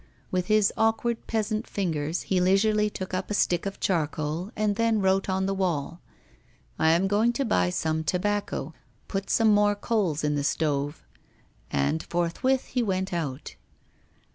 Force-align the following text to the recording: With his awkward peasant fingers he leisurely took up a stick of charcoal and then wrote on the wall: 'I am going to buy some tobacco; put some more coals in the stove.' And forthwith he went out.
With 0.31 0.47
his 0.47 0.73
awkward 0.77 1.27
peasant 1.27 1.67
fingers 1.67 2.23
he 2.23 2.41
leisurely 2.41 2.89
took 2.89 3.13
up 3.13 3.29
a 3.29 3.35
stick 3.35 3.67
of 3.67 3.79
charcoal 3.79 4.49
and 4.55 4.75
then 4.75 4.99
wrote 4.99 5.29
on 5.29 5.45
the 5.45 5.53
wall: 5.53 6.01
'I 6.79 6.89
am 6.89 7.07
going 7.07 7.33
to 7.33 7.45
buy 7.45 7.69
some 7.69 8.03
tobacco; 8.03 8.73
put 9.07 9.29
some 9.29 9.53
more 9.53 9.75
coals 9.75 10.23
in 10.23 10.33
the 10.33 10.43
stove.' 10.43 11.05
And 11.69 12.01
forthwith 12.01 12.69
he 12.69 12.81
went 12.81 13.13
out. 13.13 13.55